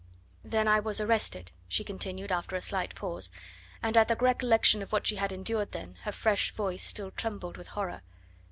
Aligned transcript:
"Then 0.43 0.67
I 0.67 0.79
was 0.79 0.99
arrested," 0.99 1.51
she 1.67 1.83
continued 1.83 2.31
after 2.31 2.55
a 2.55 2.61
slight 2.63 2.95
pause, 2.95 3.29
and 3.83 3.95
at 3.95 4.07
the 4.07 4.15
recollection 4.15 4.81
of 4.81 4.91
what 4.91 5.05
she 5.05 5.17
had 5.17 5.31
endured 5.31 5.73
then 5.73 5.93
her 6.05 6.11
fresh 6.11 6.53
voice 6.55 6.81
still 6.81 7.11
trembled 7.11 7.55
with 7.55 7.67
horror. 7.67 8.01